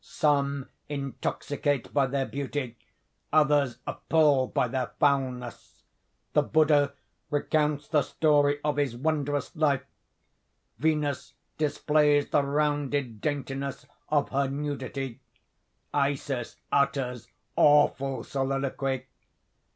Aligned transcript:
Some 0.03 0.67
intoxicate 0.89 1.93
by 1.93 2.07
their 2.07 2.25
beauty; 2.25 2.75
others 3.31 3.77
appall 3.85 4.47
by 4.47 4.67
their 4.67 4.87
foulness. 4.99 5.83
The 6.33 6.41
Buddha 6.41 6.95
recounts 7.29 7.87
the 7.87 8.01
story 8.01 8.59
of 8.63 8.77
his 8.77 8.97
wondrous 8.97 9.55
life; 9.55 9.83
Venus 10.79 11.35
displays 11.59 12.31
the 12.31 12.41
rounded 12.41 13.21
daintiness 13.21 13.85
of 14.09 14.29
her 14.29 14.47
nudity; 14.47 15.21
Isis 15.93 16.55
utters 16.71 17.27
awful 17.55 18.23
soliloquy. 18.23 19.05